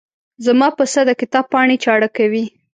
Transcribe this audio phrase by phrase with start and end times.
[0.45, 2.45] زما پسه د کتاب پاڼې چاړه کوي.